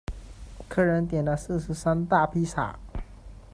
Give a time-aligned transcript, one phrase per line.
[0.67, 2.79] 客人点了四十三大披萨